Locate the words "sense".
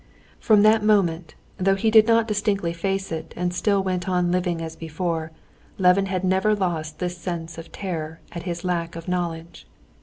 7.15-7.59